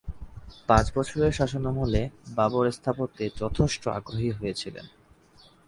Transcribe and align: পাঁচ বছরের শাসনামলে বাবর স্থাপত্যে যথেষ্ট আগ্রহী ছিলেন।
পাঁচ 0.67 0.85
বছরের 0.95 1.31
শাসনামলে 1.31 2.01
বাবর 2.35 2.65
স্থাপত্যে 2.71 3.25
যথেষ্ট 3.35 3.83
আগ্রহী 3.89 4.29
ছিলেন। 4.31 4.53